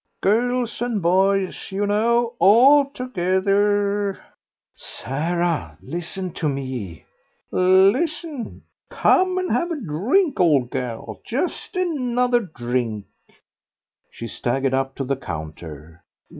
[0.23, 4.19] "Girls and boys, you know, all together."
[4.75, 7.05] "Sarah, listen to me."
[7.51, 8.63] "Listen!
[8.89, 13.05] Come and have a drink, old gal, just another drink."
[14.09, 16.03] She staggered up to the counter.